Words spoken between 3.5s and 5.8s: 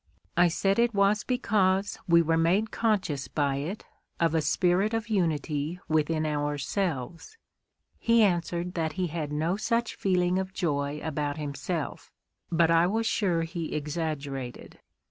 it of a spirit of unity